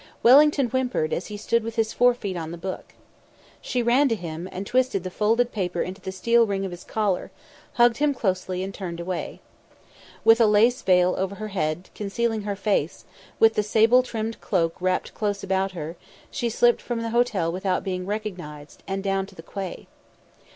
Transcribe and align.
Wellington 0.23 0.67
whimpered 0.69 1.13
as 1.13 1.27
he 1.27 1.37
stood 1.37 1.63
with 1.63 1.75
his 1.75 1.93
fore 1.93 2.15
feet 2.15 2.35
on 2.35 2.49
the 2.49 2.57
book. 2.57 2.95
She 3.61 3.83
ran 3.83 4.09
to 4.09 4.15
him 4.15 4.49
and 4.51 4.65
twisted 4.65 5.03
the 5.03 5.11
folded 5.11 5.51
paper 5.51 5.83
into 5.83 6.01
the 6.01 6.11
steel 6.11 6.47
ring 6.47 6.65
of 6.65 6.71
his 6.71 6.83
collar, 6.83 7.29
hugged 7.73 7.97
him 7.97 8.11
closely, 8.15 8.63
and 8.63 8.73
turned 8.73 8.99
away. 8.99 9.41
With 10.25 10.41
a 10.41 10.47
lace 10.47 10.81
veil 10.81 11.13
over 11.19 11.35
her 11.35 11.49
head, 11.49 11.91
concealing 11.93 12.41
her 12.41 12.55
face, 12.55 13.05
with 13.37 13.53
the 13.53 13.61
sable 13.61 14.01
trimmed 14.01 14.41
cloak 14.41 14.75
wrapped 14.79 15.13
close 15.13 15.43
about 15.43 15.73
her, 15.73 15.97
she 16.31 16.49
slipped 16.49 16.81
from 16.81 17.03
the 17.03 17.11
hotel 17.11 17.51
without 17.51 17.83
being 17.83 18.07
recognised, 18.07 18.81
and 18.87 19.03
down 19.03 19.27
to 19.27 19.35
the 19.35 19.43
quay. 19.43 19.85